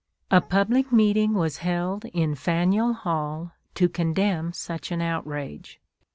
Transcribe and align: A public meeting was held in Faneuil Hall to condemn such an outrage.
A 0.31 0.41
public 0.41 0.91
meeting 0.91 1.35
was 1.35 1.57
held 1.57 2.05
in 2.05 2.33
Faneuil 2.33 2.93
Hall 2.93 3.51
to 3.75 3.87
condemn 3.87 4.51
such 4.51 4.89
an 4.91 4.99
outrage. 4.99 5.79